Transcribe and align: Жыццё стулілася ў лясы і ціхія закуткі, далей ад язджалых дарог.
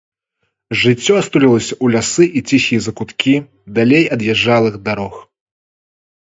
Жыццё 0.83 1.15
стулілася 1.27 1.69
ў 1.83 1.95
лясы 1.95 2.25
і 2.41 2.43
ціхія 2.49 2.81
закуткі, 2.87 3.35
далей 3.81 4.03
ад 4.17 4.25
язджалых 4.33 4.81
дарог. 4.89 5.15